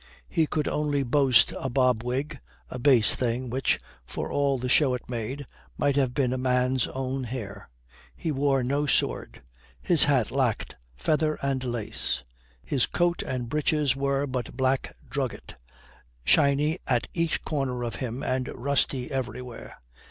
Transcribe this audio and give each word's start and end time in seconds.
He 0.27 0.47
could 0.47 0.67
only 0.67 1.03
boast 1.03 1.53
a 1.59 1.69
bob 1.69 2.01
wig, 2.03 2.39
a 2.71 2.79
base 2.79 3.13
thing, 3.13 3.51
which, 3.51 3.79
for 4.03 4.31
all 4.31 4.57
the 4.57 4.67
show 4.67 4.95
it 4.95 5.07
made, 5.07 5.45
might 5.77 5.95
have 5.95 6.15
been 6.15 6.33
a 6.33 6.39
man's 6.39 6.87
own 6.87 7.25
hair. 7.25 7.69
He 8.15 8.31
wore 8.31 8.63
no 8.63 8.87
sword. 8.87 9.43
His 9.85 10.05
hat 10.05 10.31
lacked 10.31 10.75
feather 10.97 11.35
and 11.43 11.63
lace. 11.63 12.23
His 12.63 12.87
coat 12.87 13.21
and 13.21 13.47
breeches 13.47 13.95
were 13.95 14.25
but 14.25 14.57
black 14.57 14.95
drugget, 15.07 15.55
shiny 16.23 16.79
at 16.87 17.07
each 17.13 17.43
corner 17.45 17.83
of 17.83 17.97
him 17.97 18.23
and 18.23 18.47
rusty 18.55 19.11
everywhere. 19.11 19.83